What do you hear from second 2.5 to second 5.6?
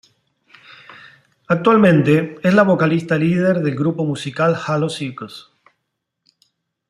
la vocalista líder del grupo musical Halo Circus.